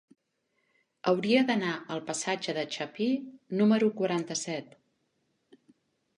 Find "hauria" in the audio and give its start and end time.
1.11-1.43